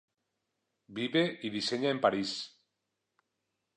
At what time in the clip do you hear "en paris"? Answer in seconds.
1.91-2.57